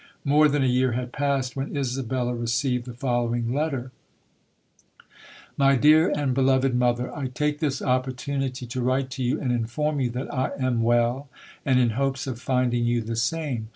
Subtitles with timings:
[0.25, 3.91] More than a year had passed when Isabella received the following letter:
[5.57, 9.99] My dear and beloved Mother: I take this opportunity to write to you and inform
[9.99, 11.29] you that I am well,
[11.63, 13.69] and in hopes of finding you the same.